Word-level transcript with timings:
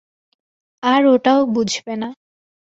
আর 0.83 1.01
ওটাও 1.05 1.41
বুঝবে 1.55 1.93
না। 2.01 2.09